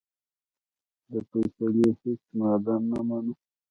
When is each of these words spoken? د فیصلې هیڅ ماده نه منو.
د 1.11 1.13
فیصلې 1.29 1.89
هیڅ 2.01 2.21
ماده 2.37 2.75
نه 2.89 2.99
منو. 3.07 3.33